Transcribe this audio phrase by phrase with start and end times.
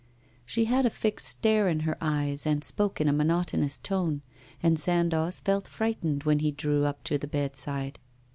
[0.47, 4.23] She had a fixed stare in her eyes and spoke in a monotonous tone,
[4.63, 7.99] and Sandoz felt frightened when he drew up to the bedside.